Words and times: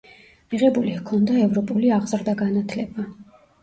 მიღებული 0.53 0.95
ჰქონდა 1.03 1.37
ევროპული 1.43 1.95
აღზრდა-განათლება. 2.01 3.11